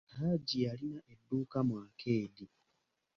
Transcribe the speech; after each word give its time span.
Hajji 0.15 0.57
yalina 0.65 0.99
edduuka 1.13 1.57
mu 1.67 1.75
akeedi. 1.85 2.45